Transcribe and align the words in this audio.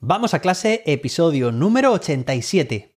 Vamos 0.00 0.32
a 0.32 0.38
clase, 0.38 0.84
episodio 0.86 1.50
número 1.50 1.90
87. 1.92 2.94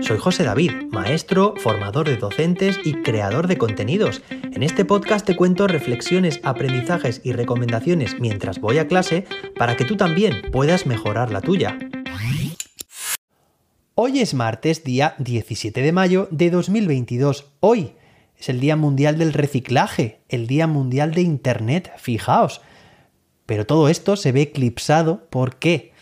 Soy 0.00 0.18
José 0.18 0.42
David, 0.42 0.72
maestro, 0.90 1.54
formador 1.56 2.08
de 2.08 2.16
docentes 2.16 2.80
y 2.84 2.94
creador 3.02 3.46
de 3.46 3.58
contenidos. 3.58 4.22
En 4.30 4.64
este 4.64 4.84
podcast 4.84 5.24
te 5.24 5.36
cuento 5.36 5.68
reflexiones, 5.68 6.40
aprendizajes 6.42 7.20
y 7.22 7.30
recomendaciones 7.30 8.18
mientras 8.18 8.60
voy 8.60 8.78
a 8.78 8.88
clase 8.88 9.24
para 9.56 9.76
que 9.76 9.84
tú 9.84 9.96
también 9.96 10.50
puedas 10.50 10.84
mejorar 10.84 11.30
la 11.30 11.42
tuya. 11.42 11.78
Hoy 13.94 14.18
es 14.18 14.34
martes, 14.34 14.82
día 14.82 15.14
17 15.18 15.80
de 15.80 15.92
mayo 15.92 16.26
de 16.32 16.50
2022. 16.50 17.52
Hoy 17.60 17.94
es 18.38 18.48
el 18.48 18.60
Día 18.60 18.76
Mundial 18.76 19.18
del 19.18 19.32
Reciclaje, 19.32 20.20
el 20.28 20.46
Día 20.46 20.66
Mundial 20.66 21.12
de 21.12 21.22
Internet, 21.22 21.92
fijaos. 21.96 22.60
Pero 23.46 23.66
todo 23.66 23.88
esto 23.88 24.16
se 24.16 24.32
ve 24.32 24.42
eclipsado, 24.42 25.26
¿por 25.30 25.56
qué? 25.56 25.92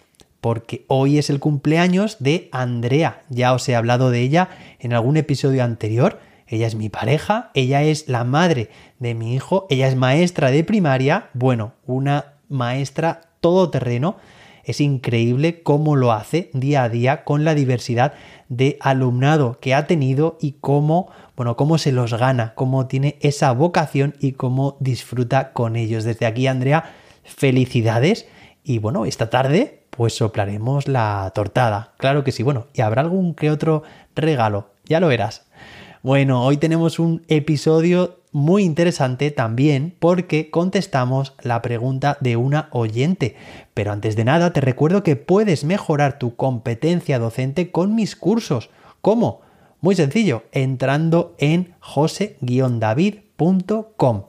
Porque 0.40 0.84
hoy 0.88 1.18
es 1.18 1.30
el 1.30 1.40
cumpleaños 1.40 2.16
de 2.20 2.48
Andrea, 2.52 3.22
ya 3.28 3.52
os 3.54 3.68
he 3.68 3.76
hablado 3.76 4.10
de 4.10 4.20
ella 4.20 4.48
en 4.78 4.92
algún 4.92 5.16
episodio 5.16 5.62
anterior. 5.64 6.20
Ella 6.46 6.66
es 6.66 6.74
mi 6.74 6.90
pareja, 6.90 7.50
ella 7.54 7.82
es 7.82 8.08
la 8.08 8.24
madre 8.24 8.70
de 8.98 9.14
mi 9.14 9.34
hijo, 9.34 9.66
ella 9.70 9.88
es 9.88 9.96
maestra 9.96 10.50
de 10.50 10.64
primaria, 10.64 11.30
bueno, 11.32 11.72
una 11.86 12.34
maestra 12.48 13.22
todoterreno. 13.40 14.16
Es 14.64 14.80
increíble 14.80 15.62
cómo 15.62 15.96
lo 15.96 16.12
hace 16.12 16.50
día 16.52 16.84
a 16.84 16.88
día 16.88 17.24
con 17.24 17.44
la 17.44 17.54
diversidad 17.54 18.14
de 18.48 18.76
alumnado 18.80 19.58
que 19.60 19.74
ha 19.74 19.86
tenido 19.86 20.38
y 20.40 20.52
cómo 20.60 21.10
bueno, 21.36 21.56
cómo 21.56 21.78
se 21.78 21.90
los 21.90 22.14
gana, 22.14 22.52
cómo 22.54 22.86
tiene 22.86 23.18
esa 23.20 23.50
vocación 23.52 24.14
y 24.20 24.32
cómo 24.32 24.76
disfruta 24.80 25.52
con 25.52 25.74
ellos. 25.74 26.04
Desde 26.04 26.26
aquí, 26.26 26.46
Andrea, 26.46 26.92
felicidades. 27.24 28.26
Y 28.62 28.78
bueno, 28.78 29.04
esta 29.04 29.30
tarde 29.30 29.84
pues 29.90 30.14
soplaremos 30.14 30.88
la 30.88 31.30
tortada. 31.34 31.92
Claro 31.98 32.24
que 32.24 32.32
sí, 32.32 32.42
bueno, 32.42 32.66
y 32.72 32.80
habrá 32.80 33.02
algún 33.02 33.34
que 33.34 33.50
otro 33.50 33.82
regalo, 34.14 34.70
ya 34.84 35.00
lo 35.00 35.08
verás. 35.08 35.46
Bueno, 36.02 36.44
hoy 36.44 36.56
tenemos 36.56 36.98
un 36.98 37.22
episodio 37.28 38.20
muy 38.34 38.64
interesante 38.64 39.30
también 39.30 39.94
porque 40.00 40.50
contestamos 40.50 41.34
la 41.40 41.62
pregunta 41.62 42.18
de 42.20 42.36
una 42.36 42.68
oyente. 42.72 43.36
Pero 43.74 43.92
antes 43.92 44.16
de 44.16 44.24
nada 44.24 44.52
te 44.52 44.60
recuerdo 44.60 45.04
que 45.04 45.14
puedes 45.14 45.62
mejorar 45.62 46.18
tu 46.18 46.34
competencia 46.34 47.20
docente 47.20 47.70
con 47.70 47.94
mis 47.94 48.16
cursos. 48.16 48.70
¿Cómo? 49.00 49.42
Muy 49.80 49.94
sencillo, 49.94 50.42
entrando 50.50 51.36
en 51.38 51.76
jose-david.com. 51.78 54.22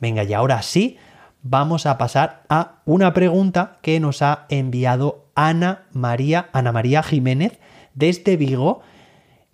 Venga, 0.00 0.24
y 0.24 0.34
ahora 0.34 0.60
sí, 0.60 0.98
vamos 1.42 1.86
a 1.86 1.96
pasar 1.96 2.42
a 2.50 2.82
una 2.84 3.14
pregunta 3.14 3.78
que 3.80 3.98
nos 4.00 4.20
ha 4.20 4.44
enviado 4.50 5.30
Ana 5.34 5.86
María, 5.92 6.50
Ana 6.52 6.72
María 6.72 7.02
Jiménez 7.02 7.58
desde 7.94 8.36
Vigo, 8.36 8.82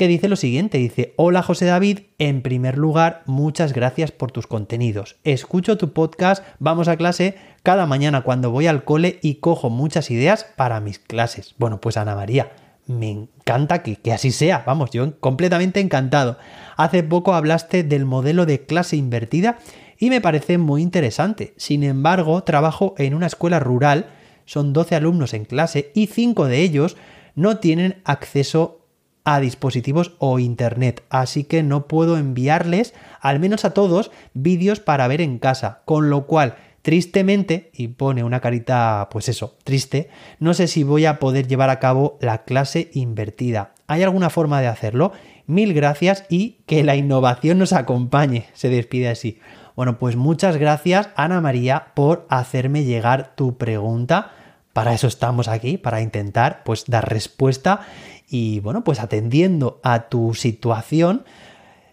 dice 0.09 0.29
lo 0.29 0.37
siguiente, 0.37 0.79
dice, 0.79 1.15
hola 1.17 1.43
José 1.43 1.67
David, 1.67 2.01
en 2.19 2.43
primer 2.43 2.79
lugar, 2.79 3.23
muchas 3.27 3.73
gracias 3.73 4.11
por 4.13 4.33
tus 4.33 4.47
contenidos. 4.47 5.17
Escucho 5.25 5.77
tu 5.77 5.93
podcast, 5.93 6.45
vamos 6.59 6.89
a 6.89 6.97
clase 6.97 7.37
cada 7.63 7.87
mañana 7.87 8.23
cuando 8.23 8.51
voy 8.51 8.67
al 8.67 8.85
cole 8.85 9.19
y 9.23 9.37
cojo 9.37 9.71
muchas 9.71 10.11
ideas 10.11 10.47
para 10.57 10.81
mis 10.81 10.99
clases. 10.99 11.55
Bueno, 11.59 11.81
pues 11.81 11.97
Ana 11.97 12.15
María, 12.15 12.53
me 12.87 13.11
encanta 13.11 13.83
que, 13.83 13.97
que, 13.97 14.13
así 14.13 14.33
sea, 14.33 14.65
vamos, 14.67 14.91
yo 14.91 15.19
completamente 15.21 15.81
encantado. 15.81 16.39
Hace 16.77 17.03
poco 17.03 17.35
hablaste 17.35 17.83
del 17.83 18.05
modelo 18.05 18.47
de 18.47 18.65
clase 18.65 18.97
invertida 18.97 19.59
y 19.99 20.11
me 20.11 20.21
parece 20.21 20.59
muy 20.59 20.83
interesante. 20.83 21.55
Sin 21.57 21.85
embargo, 21.85 22.43
trabajo 22.43 22.95
en 22.99 23.15
una 23.15 23.27
escuela 23.27 23.61
rural, 23.61 24.07
son 24.45 24.73
12 24.73 24.97
alumnos 24.97 25.35
en 25.35 25.45
clase 25.45 25.93
y 25.95 26.09
5 26.09 26.47
de 26.47 26.61
ellos 26.61 26.97
no 27.35 27.59
tienen 27.59 28.03
acceso 28.05 28.82
a 29.25 29.41
dispositivos 29.41 30.13
o 30.19 30.39
internet, 30.39 31.05
así 31.11 31.45
que 31.45 31.63
no 31.63 31.87
puedo 31.87 32.17
enviarles, 32.19 32.95
al 33.21 33.39
menos 33.39 33.65
a 33.65 33.71
todos, 33.71 34.11
vídeos 34.35 34.81
para 34.81 35.07
ver 35.09 35.21
en 35.21 35.39
casa, 35.39 35.83
con 35.85 36.11
lo 36.11 36.27
cual 36.27 36.57
Tristemente, 36.83 37.71
y 37.73 37.89
pone 37.89 38.25
una 38.25 38.41
carita, 38.41 39.09
pues 39.13 39.29
eso, 39.29 39.57
triste, 39.63 40.11
no 40.41 40.53
sé 40.53 40.67
si 40.67 40.83
voy 40.83 41.07
a 41.07 41.21
poder 41.21 41.47
llevar 41.47 41.71
a 41.71 41.79
cabo 41.79 42.19
la 42.21 42.43
clase 42.43 42.91
invertida. 42.93 43.73
¿Hay 43.87 44.03
alguna 44.03 44.31
forma 44.31 44.61
de 44.61 44.67
hacerlo? 44.67 45.13
Mil 45.47 45.75
gracias 45.75 46.25
y 46.29 46.59
que 46.67 46.83
la 46.83 46.97
innovación 46.97 47.59
nos 47.59 47.73
acompañe. 47.73 48.47
Se 48.53 48.69
despide 48.69 49.09
así. 49.09 49.39
Bueno, 49.77 49.99
pues 49.99 50.17
muchas 50.17 50.57
gracias 50.57 51.11
Ana 51.15 51.41
María 51.41 51.93
por 51.95 52.27
hacerme 52.29 52.83
llegar 52.83 53.35
tu 53.37 53.57
pregunta. 53.57 54.33
Para 54.73 54.95
eso 54.95 55.07
estamos 55.07 55.49
aquí, 55.49 55.77
para 55.77 56.01
intentar 56.01 56.63
pues 56.65 56.85
dar 56.87 57.09
respuesta 57.09 57.81
y 58.29 58.61
bueno, 58.61 58.85
pues 58.85 59.01
atendiendo 59.01 59.81
a 59.83 60.09
tu 60.09 60.33
situación, 60.35 61.25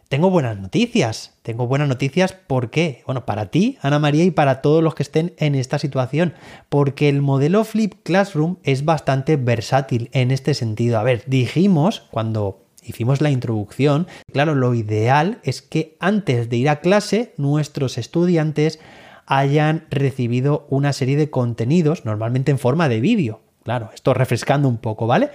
tengo 0.09 0.31
buenas 0.31 0.57
noticias. 0.57 1.35
Tengo 1.43 1.67
buenas 1.67 1.87
noticias, 1.87 2.33
¿por 2.33 2.71
qué? 2.71 3.03
Bueno, 3.05 3.25
para 3.25 3.51
ti, 3.51 3.77
Ana 3.81 3.99
María, 3.99 4.23
y 4.23 4.31
para 4.31 4.61
todos 4.61 4.83
los 4.83 4.95
que 4.95 5.03
estén 5.03 5.33
en 5.37 5.53
esta 5.53 5.77
situación, 5.77 6.33
porque 6.67 7.09
el 7.09 7.21
modelo 7.21 7.63
Flip 7.63 7.93
Classroom 8.03 8.57
es 8.63 8.85
bastante 8.85 9.35
versátil 9.35 10.09
en 10.11 10.31
este 10.31 10.55
sentido. 10.55 10.97
A 10.97 11.03
ver, 11.03 11.23
dijimos 11.27 12.07
cuando 12.09 12.65
hicimos 12.83 13.21
la 13.21 13.29
introducción, 13.29 14.07
claro, 14.33 14.55
lo 14.55 14.73
ideal 14.73 15.39
es 15.43 15.61
que 15.61 15.95
antes 15.99 16.49
de 16.49 16.57
ir 16.57 16.69
a 16.69 16.79
clase, 16.79 17.33
nuestros 17.37 17.99
estudiantes 17.99 18.79
hayan 19.29 19.85
recibido 19.91 20.65
una 20.69 20.91
serie 20.91 21.15
de 21.15 21.29
contenidos, 21.29 22.03
normalmente 22.03 22.51
en 22.51 22.59
forma 22.59 22.89
de 22.89 22.99
vídeo. 22.99 23.41
Claro, 23.63 23.91
esto 23.93 24.13
refrescando 24.13 24.67
un 24.67 24.77
poco, 24.77 25.07
¿vale? 25.07 25.29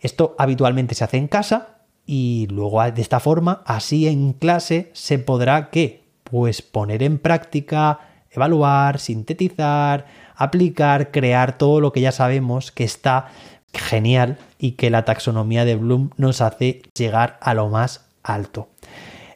Esto 0.00 0.36
habitualmente 0.38 0.94
se 0.94 1.04
hace 1.04 1.16
en 1.16 1.28
casa, 1.28 1.78
y 2.06 2.46
luego 2.50 2.82
de 2.82 3.00
esta 3.00 3.20
forma, 3.20 3.62
así 3.64 4.06
en 4.06 4.34
clase 4.34 4.90
se 4.92 5.18
podrá 5.18 5.70
¿qué? 5.70 6.04
Pues 6.22 6.60
poner 6.60 7.02
en 7.02 7.18
práctica, 7.18 8.00
evaluar, 8.30 8.98
sintetizar, 8.98 10.06
aplicar, 10.36 11.10
crear 11.10 11.56
todo 11.56 11.80
lo 11.80 11.92
que 11.92 12.02
ya 12.02 12.12
sabemos 12.12 12.72
que 12.72 12.84
está 12.84 13.28
genial 13.72 14.38
y 14.58 14.72
que 14.72 14.90
la 14.90 15.06
taxonomía 15.06 15.64
de 15.64 15.76
Bloom 15.76 16.10
nos 16.18 16.42
hace 16.42 16.82
llegar 16.94 17.38
a 17.40 17.54
lo 17.54 17.70
más 17.70 18.06
alto. 18.22 18.68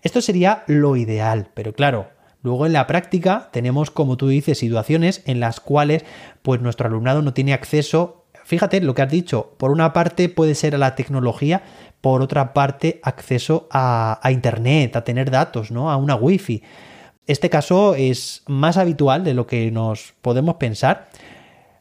Esto 0.02 0.20
sería 0.20 0.64
lo 0.66 0.96
ideal, 0.96 1.48
pero 1.54 1.72
claro, 1.72 2.08
luego 2.48 2.66
en 2.66 2.72
la 2.72 2.86
práctica 2.86 3.48
tenemos, 3.52 3.90
como 3.90 4.16
tú 4.16 4.28
dices, 4.28 4.58
situaciones 4.58 5.22
en 5.26 5.38
las 5.38 5.60
cuales 5.60 6.04
pues 6.42 6.60
nuestro 6.60 6.88
alumnado 6.88 7.22
no 7.22 7.32
tiene 7.32 7.52
acceso 7.52 8.18
Fíjate 8.48 8.80
lo 8.80 8.94
que 8.94 9.02
has 9.02 9.10
dicho, 9.10 9.52
por 9.58 9.70
una 9.70 9.92
parte 9.92 10.30
puede 10.30 10.54
ser 10.54 10.74
a 10.74 10.78
la 10.78 10.94
tecnología, 10.94 11.60
por 12.00 12.22
otra 12.22 12.54
parte 12.54 12.98
acceso 13.02 13.68
a, 13.70 14.18
Internet, 14.30 14.96
a 14.96 15.04
tener 15.04 15.30
datos, 15.30 15.70
¿no? 15.70 15.90
A 15.90 15.98
una 15.98 16.14
wifi. 16.14 16.62
Este 17.26 17.50
caso 17.50 17.94
es 17.94 18.44
más 18.46 18.78
habitual 18.78 19.22
de 19.22 19.34
lo 19.34 19.46
que 19.46 19.70
nos 19.70 20.14
podemos 20.22 20.54
pensar. 20.54 21.10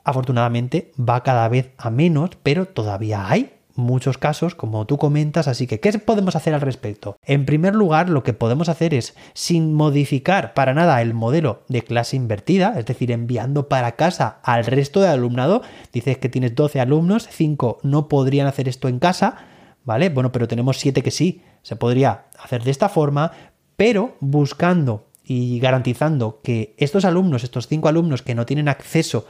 Afortunadamente 0.04 0.92
va 1.00 1.24
cada 1.24 1.48
vez 1.48 1.72
a 1.78 1.90
menos, 1.90 2.32
pero 2.44 2.66
todavía 2.66 3.30
hay 3.30 3.54
muchos 3.78 4.18
casos, 4.18 4.56
como 4.56 4.86
tú 4.86 4.98
comentas, 4.98 5.48
así 5.48 5.68
que 5.68 5.80
¿qué 5.80 5.98
podemos 6.00 6.36
hacer 6.36 6.54
al 6.54 6.62
respecto? 6.62 7.18
En 7.24 7.46
primer 7.46 7.76
lugar, 7.76 8.10
lo 8.10 8.24
que 8.24 8.34
podemos 8.34 8.70
hacer 8.70 8.94
es, 8.94 9.16
sin 9.34 9.74
modificar 9.74 10.54
para 10.54 10.74
nada 10.74 11.02
el 11.02 11.14
modelo 11.14 11.64
de 11.70 11.84
clase 11.84 12.16
invertida, 12.16 12.76
es 12.78 12.86
decir, 12.86 13.12
enviando 13.12 13.70
para 13.70 13.94
casa 13.94 14.40
al 14.44 14.66
resto 14.66 15.02
de 15.02 15.08
alumnado, 15.08 15.62
dices 15.94 16.18
que 16.18 16.30
tienes 16.30 16.56
12 16.56 16.80
alumnos, 16.80 17.28
5 17.30 17.80
no 17.84 18.08
podrían 18.10 18.48
hacer 18.48 18.68
esto 18.68 18.88
en 18.88 19.00
casa, 19.00 19.38
¿vale? 19.84 20.10
Bueno, 20.10 20.32
pero 20.32 20.48
tenemos 20.48 20.78
7 20.80 21.02
que 21.04 21.12
sí, 21.12 21.44
se 21.62 21.76
podría 21.76 22.26
hacer 22.40 22.64
de 22.64 22.72
esta 22.72 22.90
forma, 22.90 23.32
pero 23.76 24.16
buscando 24.20 25.08
y 25.24 25.60
garantizando 25.60 26.40
que 26.42 26.74
estos 26.78 27.06
alumnos, 27.06 27.44
estos 27.44 27.68
5 27.68 27.88
alumnos 27.88 28.22
que 28.22 28.36
no 28.36 28.46
tienen 28.46 28.70
acceso, 28.70 29.28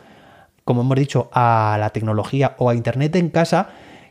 como 0.63 0.81
hemos 0.81 0.97
dicho, 0.97 1.29
a 1.33 1.77
la 1.79 1.89
tecnología 1.89 2.55
o 2.59 2.69
a 2.69 2.75
Internet 2.75 3.15
en 3.15 3.29
casa, 3.29 3.69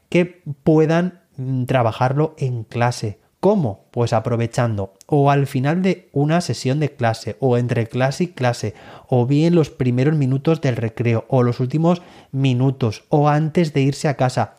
que 0.08 0.42
puedan 0.62 1.20
mm, 1.36 1.64
trabajarlo 1.64 2.34
en 2.38 2.64
clase. 2.64 3.18
¿Cómo? 3.40 3.86
Pues 3.92 4.12
aprovechando 4.12 4.94
o 5.06 5.30
al 5.30 5.46
final 5.46 5.82
de 5.82 6.08
una 6.12 6.40
sesión 6.40 6.80
de 6.80 6.92
clase 6.96 7.36
o 7.38 7.58
entre 7.58 7.86
clase 7.86 8.24
y 8.24 8.28
clase 8.28 8.74
o 9.08 9.26
bien 9.26 9.54
los 9.54 9.70
primeros 9.70 10.16
minutos 10.16 10.60
del 10.60 10.76
recreo 10.76 11.26
o 11.28 11.42
los 11.42 11.60
últimos 11.60 12.02
minutos 12.32 13.04
o 13.08 13.28
antes 13.28 13.72
de 13.72 13.82
irse 13.82 14.08
a 14.08 14.16
casa. 14.16 14.56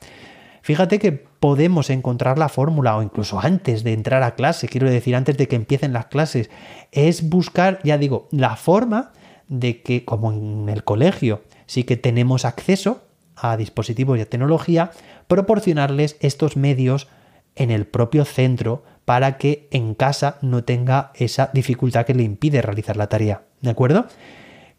Fíjate 0.62 1.00
que 1.00 1.12
podemos 1.12 1.90
encontrar 1.90 2.38
la 2.38 2.50
fórmula 2.50 2.98
o 2.98 3.04
incluso 3.04 3.40
antes 3.40 3.84
de 3.84 3.94
entrar 3.94 4.24
a 4.24 4.36
clase, 4.36 4.68
quiero 4.68 4.90
decir 4.90 5.16
antes 5.16 5.38
de 5.38 5.48
que 5.48 5.56
empiecen 5.56 5.94
las 5.94 6.08
clases, 6.08 6.50
es 6.92 7.30
buscar, 7.30 7.80
ya 7.84 7.98
digo, 7.98 8.28
la 8.32 8.56
forma 8.56 9.12
de 9.48 9.82
que 9.82 10.04
como 10.04 10.32
en 10.32 10.70
el 10.70 10.84
colegio 10.84 11.42
sí 11.66 11.84
que 11.84 11.98
tenemos 11.98 12.46
acceso 12.46 13.07
a 13.38 13.56
dispositivos 13.58 14.18
y 14.18 14.22
a 14.22 14.30
tecnología, 14.30 14.92
proporcionarles 15.28 16.18
estos 16.20 16.58
medios 16.58 17.08
en 17.56 17.72
el 17.72 17.86
propio 17.86 18.26
centro 18.26 18.84
para 19.06 19.38
que 19.38 19.68
en 19.72 19.94
casa 19.94 20.38
no 20.42 20.64
tenga 20.64 21.12
esa 21.16 21.50
dificultad 21.54 22.06
que 22.06 22.14
le 22.14 22.24
impide 22.24 22.62
realizar 22.62 22.98
la 22.98 23.08
tarea. 23.08 23.44
¿De 23.62 23.70
acuerdo? 23.70 24.06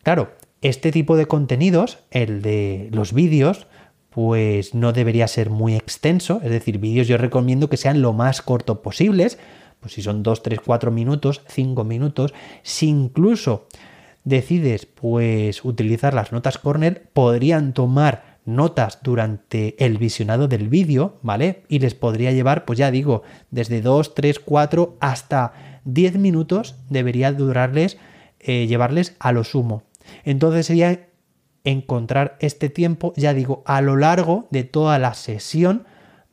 Claro, 0.03 0.33
este 0.61 0.93
tipo 0.93 1.17
de 1.17 1.27
contenidos, 1.27 1.99
el 2.11 2.43
de 2.43 2.89
los 2.93 3.13
vídeos, 3.13 3.67
pues 4.11 4.75
no 4.75 4.93
debería 4.93 5.29
ser 5.29 5.51
muy 5.51 5.77
extenso, 5.77 6.41
es 6.43 6.51
decir, 6.51 6.79
vídeos 6.79 7.07
yo 7.09 7.17
recomiendo 7.17 7.69
que 7.69 7.77
sean 7.77 8.03
lo 8.03 8.13
más 8.13 8.43
corto 8.43 8.83
posibles, 8.83 9.39
pues 9.81 9.93
si 9.93 10.03
son 10.03 10.23
2, 10.23 10.43
3, 10.43 10.61
4 10.65 10.91
minutos, 10.91 11.43
5 11.47 11.85
minutos, 11.85 12.35
si 12.63 12.89
incluso 12.89 13.67
decides 14.25 14.87
pues 14.87 15.65
utilizar 15.65 16.15
las 16.15 16.33
notas 16.33 16.59
corner, 16.59 17.09
podrían 17.13 17.73
tomar 17.73 18.38
notas 18.49 19.01
durante 19.03 19.77
el 19.85 19.99
visionado 19.99 20.49
del 20.49 20.69
vídeo, 20.69 21.19
¿vale? 21.23 21.63
Y 21.69 21.79
les 21.79 21.95
podría 21.95 22.33
llevar, 22.33 22.65
pues 22.65 22.79
ya 22.79 22.91
digo, 22.91 23.23
desde 23.51 23.83
2, 23.83 24.15
3, 24.15 24.41
4 24.41 24.97
hasta 25.01 25.81
10 25.85 26.17
minutos 26.17 26.77
debería 26.89 27.33
durarles, 27.33 27.99
eh, 28.41 28.67
llevarles 28.67 29.15
a 29.21 29.33
lo 29.33 29.45
sumo. 29.45 29.83
Entonces 30.25 30.67
sería 30.67 31.09
encontrar 31.65 32.37
este 32.41 32.71
tiempo, 32.71 33.13
ya 33.17 33.35
digo, 33.35 33.63
a 33.67 33.83
lo 33.83 33.97
largo 33.97 34.49
de 34.51 34.65
toda 34.65 34.99
la 34.99 35.15
sesión, 35.15 35.85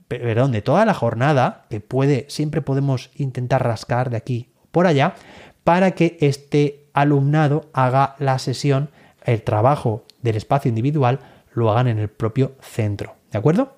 perdón, 0.08 0.52
de 0.52 0.62
toda 0.62 0.86
la 0.86 0.94
jornada, 0.94 1.66
que 1.70 1.82
puede, 1.82 2.26
siempre 2.30 2.62
podemos 2.62 3.12
intentar 3.16 3.64
rascar 3.64 4.10
de 4.10 4.18
aquí 4.18 4.50
por 4.72 4.88
allá, 4.88 5.16
para 5.64 5.92
que 5.92 6.18
este 6.22 6.86
alumnado 6.94 7.70
haga 7.74 8.16
la 8.20 8.40
sesión, 8.40 8.90
el 9.24 9.42
trabajo 9.42 10.06
del 10.22 10.38
espacio 10.38 10.70
individual, 10.70 11.20
lo 11.56 11.72
hagan 11.72 11.88
en 11.88 12.00
el 12.00 12.10
propio 12.10 12.56
centro. 12.62 13.16
¿De 13.32 13.38
acuerdo? 13.38 13.76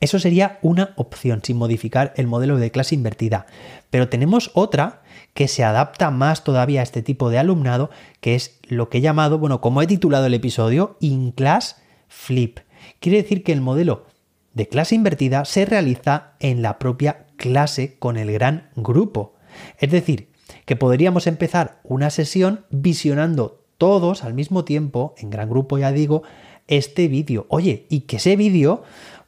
Eso 0.00 0.18
sería 0.18 0.58
una 0.62 0.94
opción 0.96 1.40
sin 1.44 1.58
modificar 1.58 2.14
el 2.16 2.26
modelo 2.26 2.56
de 2.56 2.70
clase 2.70 2.94
invertida. 2.94 3.46
Pero 3.90 4.08
tenemos 4.08 4.50
otra 4.54 5.02
que 5.34 5.46
se 5.46 5.62
adapta 5.62 6.10
más 6.10 6.42
todavía 6.42 6.80
a 6.80 6.82
este 6.82 7.02
tipo 7.02 7.28
de 7.28 7.38
alumnado, 7.38 7.90
que 8.20 8.34
es 8.34 8.58
lo 8.66 8.88
que 8.88 8.98
he 8.98 9.00
llamado, 9.02 9.38
bueno, 9.38 9.60
como 9.60 9.82
he 9.82 9.86
titulado 9.86 10.26
el 10.26 10.34
episodio, 10.34 10.96
In 11.00 11.32
Class 11.32 11.82
Flip. 12.08 12.60
Quiere 12.98 13.22
decir 13.22 13.44
que 13.44 13.52
el 13.52 13.60
modelo 13.60 14.06
de 14.54 14.68
clase 14.68 14.94
invertida 14.94 15.44
se 15.44 15.66
realiza 15.66 16.32
en 16.40 16.62
la 16.62 16.78
propia 16.78 17.26
clase 17.36 17.98
con 17.98 18.16
el 18.16 18.32
gran 18.32 18.70
grupo. 18.76 19.34
Es 19.78 19.90
decir, 19.90 20.30
que 20.64 20.76
podríamos 20.76 21.26
empezar 21.26 21.80
una 21.84 22.10
sesión 22.10 22.64
visionando 22.70 23.64
todos 23.76 24.24
al 24.24 24.34
mismo 24.34 24.64
tiempo, 24.64 25.14
en 25.18 25.30
gran 25.30 25.48
grupo 25.48 25.78
ya 25.78 25.92
digo, 25.92 26.22
este 26.70 27.08
vídeo. 27.08 27.44
Oye, 27.48 27.84
y 27.90 28.00
que 28.00 28.16
ese 28.16 28.36
vídeo 28.36 28.82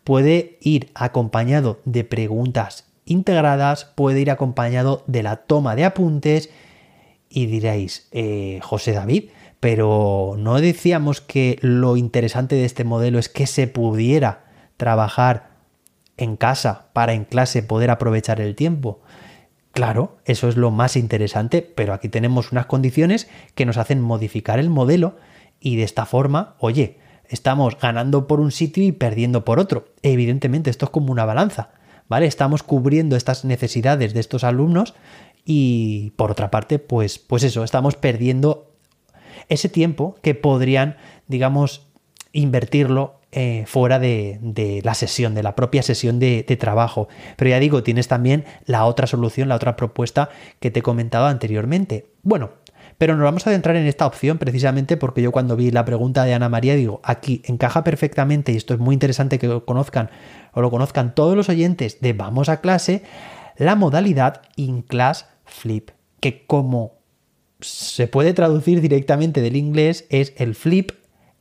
puede 0.04 0.56
ir 0.60 0.90
acompañado 0.94 1.80
de 1.84 2.04
preguntas 2.04 2.86
integradas, 3.04 3.84
puede 3.84 4.20
ir 4.20 4.30
acompañado 4.30 5.04
de 5.06 5.22
la 5.22 5.36
toma 5.36 5.76
de 5.76 5.84
apuntes 5.84 6.50
y 7.28 7.46
diréis, 7.46 8.08
eh, 8.12 8.60
José 8.62 8.92
David, 8.92 9.30
pero 9.60 10.36
no 10.38 10.60
decíamos 10.60 11.20
que 11.20 11.58
lo 11.60 11.96
interesante 11.96 12.56
de 12.56 12.64
este 12.64 12.84
modelo 12.84 13.18
es 13.18 13.28
que 13.28 13.46
se 13.46 13.66
pudiera 13.66 14.44
trabajar 14.76 15.50
en 16.16 16.36
casa 16.36 16.88
para 16.92 17.12
en 17.12 17.24
clase 17.24 17.62
poder 17.62 17.90
aprovechar 17.90 18.40
el 18.40 18.54
tiempo. 18.54 19.00
Claro, 19.72 20.18
eso 20.26 20.48
es 20.48 20.56
lo 20.56 20.70
más 20.70 20.96
interesante, 20.96 21.62
pero 21.62 21.94
aquí 21.94 22.08
tenemos 22.08 22.52
unas 22.52 22.66
condiciones 22.66 23.28
que 23.54 23.64
nos 23.64 23.78
hacen 23.78 24.00
modificar 24.00 24.58
el 24.58 24.68
modelo 24.68 25.16
y 25.60 25.76
de 25.76 25.84
esta 25.84 26.04
forma, 26.04 26.56
oye, 26.58 26.98
estamos 27.32 27.78
ganando 27.80 28.26
por 28.26 28.40
un 28.40 28.52
sitio 28.52 28.84
y 28.84 28.92
perdiendo 28.92 29.44
por 29.44 29.58
otro. 29.58 29.86
Evidentemente, 30.02 30.70
esto 30.70 30.84
es 30.84 30.90
como 30.90 31.10
una 31.10 31.24
balanza, 31.24 31.70
¿vale? 32.08 32.26
Estamos 32.26 32.62
cubriendo 32.62 33.16
estas 33.16 33.44
necesidades 33.44 34.12
de 34.14 34.20
estos 34.20 34.44
alumnos 34.44 34.94
y 35.44 36.12
por 36.16 36.30
otra 36.30 36.50
parte, 36.50 36.78
pues, 36.78 37.18
pues 37.18 37.42
eso, 37.42 37.64
estamos 37.64 37.96
perdiendo 37.96 38.70
ese 39.48 39.68
tiempo 39.68 40.16
que 40.22 40.34
podrían, 40.34 40.96
digamos, 41.26 41.88
invertirlo 42.32 43.20
eh, 43.32 43.64
fuera 43.66 43.98
de, 43.98 44.80
la 44.84 44.92
sesión, 44.92 45.34
de 45.34 45.42
la 45.42 45.56
propia 45.56 45.82
sesión 45.82 46.18
de, 46.18 46.44
de, 46.46 46.56
trabajo. 46.58 47.08
Pero 47.36 47.48
ya 47.48 47.58
digo, 47.60 47.82
tienes 47.82 48.08
también 48.08 48.44
la 48.66 48.84
otra 48.84 49.06
solución, 49.06 49.48
la 49.48 49.56
otra 49.56 49.74
propuesta 49.74 50.28
que 50.60 50.70
te 50.70 50.80
he 50.80 50.82
comentado 50.82 51.26
anteriormente. 51.26 52.06
Bueno, 52.22 52.50
pero 53.02 53.16
nos 53.16 53.24
vamos 53.24 53.44
a 53.44 53.50
adentrar 53.50 53.74
en 53.74 53.88
esta 53.88 54.06
opción 54.06 54.38
precisamente 54.38 54.96
porque 54.96 55.22
yo 55.22 55.32
cuando 55.32 55.56
vi 55.56 55.72
la 55.72 55.84
pregunta 55.84 56.22
de 56.22 56.34
Ana 56.34 56.48
María 56.48 56.76
digo, 56.76 57.00
aquí 57.02 57.42
encaja 57.46 57.82
perfectamente 57.82 58.52
y 58.52 58.56
esto 58.56 58.74
es 58.74 58.78
muy 58.78 58.94
interesante 58.94 59.40
que 59.40 59.48
lo 59.48 59.64
conozcan 59.64 60.08
o 60.52 60.60
lo 60.60 60.70
conozcan 60.70 61.12
todos 61.12 61.34
los 61.34 61.48
oyentes 61.48 62.00
de 62.00 62.12
Vamos 62.12 62.48
a 62.48 62.60
clase, 62.60 63.02
la 63.56 63.74
modalidad 63.74 64.42
in 64.54 64.82
class 64.82 65.26
flip, 65.44 65.90
que 66.20 66.46
como 66.46 66.92
se 67.60 68.06
puede 68.06 68.34
traducir 68.34 68.80
directamente 68.80 69.42
del 69.42 69.56
inglés 69.56 70.06
es 70.08 70.32
el 70.36 70.54
flip 70.54 70.92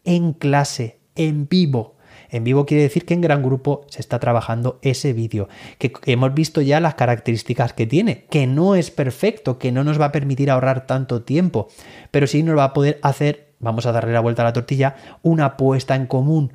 en 0.03 0.33
clase, 0.33 0.97
en 1.13 1.47
vivo. 1.47 1.95
En 2.31 2.45
vivo 2.45 2.65
quiere 2.65 2.83
decir 2.83 3.05
que 3.05 3.13
en 3.13 3.21
gran 3.21 3.43
grupo 3.43 3.85
se 3.89 3.99
está 3.99 4.17
trabajando 4.17 4.79
ese 4.81 5.13
vídeo, 5.13 5.49
que 5.77 5.91
hemos 6.05 6.33
visto 6.33 6.61
ya 6.61 6.79
las 6.79 6.95
características 6.95 7.73
que 7.73 7.85
tiene, 7.85 8.25
que 8.29 8.47
no 8.47 8.75
es 8.75 8.89
perfecto, 8.89 9.59
que 9.59 9.71
no 9.71 9.83
nos 9.83 9.99
va 9.99 10.05
a 10.05 10.11
permitir 10.11 10.49
ahorrar 10.49 10.87
tanto 10.87 11.23
tiempo, 11.23 11.67
pero 12.09 12.27
sí 12.27 12.41
nos 12.41 12.57
va 12.57 12.63
a 12.63 12.73
poder 12.73 12.99
hacer, 13.03 13.53
vamos 13.59 13.85
a 13.85 13.91
darle 13.91 14.13
la 14.13 14.21
vuelta 14.21 14.41
a 14.41 14.45
la 14.45 14.53
tortilla, 14.53 14.95
una 15.21 15.57
puesta 15.57 15.95
en 15.95 16.07
común 16.07 16.53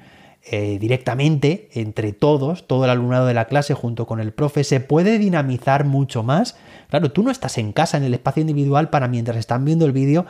eh, 0.48 0.78
directamente 0.78 1.68
entre 1.72 2.12
todos, 2.12 2.68
todo 2.68 2.84
el 2.84 2.90
alumnado 2.90 3.26
de 3.26 3.34
la 3.34 3.46
clase 3.46 3.74
junto 3.74 4.06
con 4.06 4.20
el 4.20 4.32
profe, 4.32 4.62
se 4.62 4.78
puede 4.78 5.18
dinamizar 5.18 5.84
mucho 5.84 6.22
más. 6.22 6.56
Claro, 6.88 7.10
tú 7.10 7.24
no 7.24 7.32
estás 7.32 7.58
en 7.58 7.72
casa 7.72 7.96
en 7.96 8.04
el 8.04 8.14
espacio 8.14 8.42
individual 8.42 8.88
para 8.88 9.08
mientras 9.08 9.36
están 9.38 9.64
viendo 9.64 9.86
el 9.86 9.92
vídeo 9.92 10.24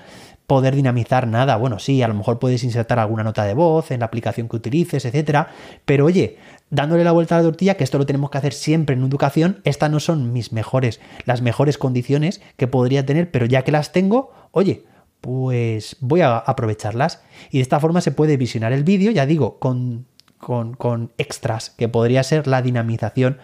poder 0.47 0.75
dinamizar 0.75 1.27
nada. 1.27 1.57
Bueno, 1.57 1.79
sí, 1.79 2.03
a 2.03 2.09
lo 2.09 2.15
mejor 2.15 2.39
puedes 2.39 2.65
insertar 2.65 2.99
alguna 2.99 3.25
nota 3.25 3.45
de 3.45 3.53
voz 3.53 3.91
en 3.91 4.01
la 4.01 4.07
aplicación 4.07 4.49
que 4.49 4.57
utilices, 4.57 5.05
etcétera, 5.05 5.49
pero 5.85 6.07
oye, 6.07 6.39
dándole 6.71 7.05
la 7.05 7.13
vuelta 7.13 7.35
a 7.35 7.39
la 7.39 7.45
tortilla, 7.45 7.77
que 7.77 7.85
esto 7.85 7.99
lo 7.99 8.07
tenemos 8.07 8.31
que 8.31 8.39
hacer 8.39 8.55
siempre 8.55 8.97
en 8.97 9.03
educación, 9.03 9.61
estas 9.65 9.91
no 9.91 10.01
son 10.01 10.33
mis 10.33 10.53
mejores, 10.53 11.01
las 11.25 11.43
mejores 11.43 11.79
condiciones 11.79 12.41
que 12.57 12.69
podría 12.69 13.05
tener, 13.05 13.31
pero 13.31 13.45
ya 13.45 13.63
que 13.63 13.73
las 13.73 13.93
tengo, 13.93 14.33
oye, 14.53 14.85
pues 15.21 15.97
voy 16.01 16.21
a 16.21 16.39
aprovecharlas. 16.39 17.23
Y 17.51 17.59
de 17.59 17.63
esta 17.63 17.81
forma 17.81 18.01
se 18.01 18.13
puede 18.13 18.37
visionar 18.37 18.73
el 18.73 18.85
vídeo, 18.85 19.11
ya 19.11 19.27
digo, 19.27 19.59
con, 19.59 20.07
con, 20.39 20.75
con 20.75 21.13
extras, 21.19 21.71
que 21.71 21.89
podría 21.89 22.23
ser 22.23 22.47
la 22.47 22.63
dinamización 22.63 23.39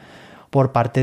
por 0.53 0.73
parte 0.73 1.03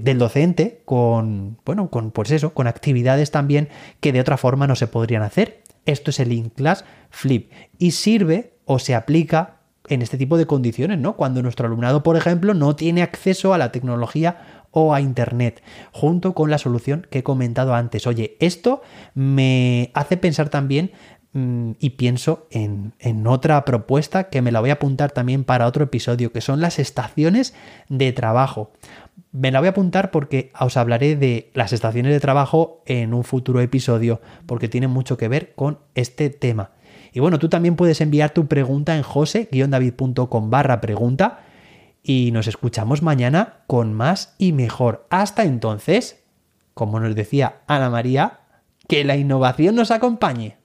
del 0.00 0.18
docente 0.18 0.80
con, 0.84 1.58
bueno, 1.64 1.90
con, 1.90 2.12
pues 2.12 2.30
eso, 2.30 2.54
con 2.54 2.68
actividades 2.68 3.32
también 3.32 3.68
que 3.98 4.12
de 4.12 4.20
otra 4.20 4.36
forma 4.36 4.68
no 4.68 4.76
se 4.76 4.86
podrían 4.86 5.22
hacer. 5.22 5.64
Esto 5.86 6.10
es 6.10 6.20
el 6.20 6.32
in-class 6.32 6.84
flip 7.10 7.50
y 7.78 7.90
sirve 7.90 8.52
o 8.64 8.78
se 8.78 8.94
aplica 8.94 9.56
en 9.88 10.02
este 10.02 10.18
tipo 10.18 10.38
de 10.38 10.46
condiciones, 10.46 10.98
¿no? 10.98 11.16
Cuando 11.16 11.42
nuestro 11.42 11.66
alumnado, 11.66 12.04
por 12.04 12.16
ejemplo, 12.16 12.54
no 12.54 12.76
tiene 12.76 13.02
acceso 13.02 13.52
a 13.52 13.58
la 13.58 13.72
tecnología 13.72 14.65
o 14.78 14.92
a 14.92 15.00
Internet, 15.00 15.62
junto 15.90 16.34
con 16.34 16.50
la 16.50 16.58
solución 16.58 17.06
que 17.10 17.20
he 17.20 17.22
comentado 17.22 17.74
antes. 17.74 18.06
Oye, 18.06 18.36
esto 18.40 18.82
me 19.14 19.90
hace 19.94 20.18
pensar 20.18 20.50
también 20.50 20.92
Mm, 21.36 21.72
y 21.80 21.90
pienso 21.90 22.46
en, 22.50 22.94
otra 23.26 23.62
propuesta 23.66 24.30
que 24.30 24.40
me 24.40 24.50
la 24.50 24.60
voy 24.60 24.70
a 24.70 24.74
apuntar 24.74 25.10
también 25.10 25.44
para 25.44 25.66
otro 25.66 25.84
episodio, 25.84 26.32
que 26.32 26.40
son 26.40 26.62
las 26.62 26.78
estaciones 26.78 27.52
de 27.90 28.10
trabajo. 28.14 28.72
Me 29.32 29.50
la 29.50 29.58
voy 29.58 29.66
a 29.66 29.72
apuntar 29.72 30.10
porque 30.10 30.50
os 30.58 30.78
hablaré 30.78 31.14
de 31.14 31.50
las 31.52 31.74
estaciones 31.74 32.10
de 32.14 32.20
trabajo 32.20 32.82
en 32.86 33.12
un 33.12 33.22
futuro 33.22 33.60
episodio, 33.60 34.22
porque 34.46 34.68
tiene 34.68 34.88
mucho 34.88 35.18
que 35.18 35.28
ver 35.28 35.52
con 35.54 35.78
este 35.94 36.30
tema. 36.30 36.70
Y 37.12 37.20
bueno, 37.20 37.38
tú 37.38 37.50
también 37.50 37.76
puedes 37.76 38.00
enviar 38.00 38.30
tu 38.30 38.46
pregunta 38.46 38.96
en 38.96 39.02
jose-david.com 39.02 40.48
barra 40.48 40.80
pregunta 40.80 41.40
y 42.08 42.30
nos 42.30 42.46
escuchamos 42.46 43.02
mañana 43.02 43.64
con 43.66 43.92
más 43.92 44.36
y 44.38 44.52
mejor. 44.52 45.08
Hasta 45.10 45.42
entonces, 45.42 46.22
como 46.72 47.00
nos 47.00 47.16
decía 47.16 47.62
Ana 47.66 47.90
María, 47.90 48.42
que 48.86 49.02
la 49.02 49.16
innovación 49.16 49.74
nos 49.74 49.90
acompañe. 49.90 50.56